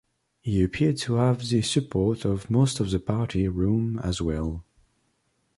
[0.39, 4.65] He appeared to have the support of most of the party room as well.